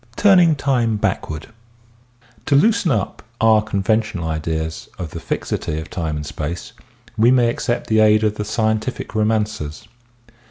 TURNING 0.15 0.55
TIME 0.55 0.97
BACKWARD 0.97 1.49
To 2.47 2.55
loosen 2.55 2.89
up 2.89 3.21
our 3.39 3.61
conventional 3.61 4.27
ideas 4.27 4.89
of 4.97 5.11
the 5.11 5.19
fixity 5.19 5.77
of 5.79 5.91
time 5.91 6.15
and 6.15 6.25
space 6.25 6.73
we 7.19 7.29
may 7.29 7.49
accept 7.51 7.85
the 7.85 7.99
aid 7.99 8.23
of 8.23 8.33
the 8.33 8.43
scientific 8.45 9.13
romancers. 9.13 9.87